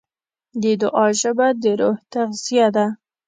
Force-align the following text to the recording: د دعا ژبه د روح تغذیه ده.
د 0.61 0.63
دعا 0.81 1.07
ژبه 1.21 1.47
د 1.61 1.63
روح 1.79 1.97
تغذیه 2.13 2.67
ده. 2.75 2.85